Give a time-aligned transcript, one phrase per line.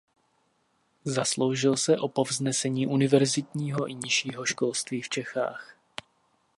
[1.05, 5.77] Zasloužil se o povznesení univerzitního i nižšího školství v Čechách.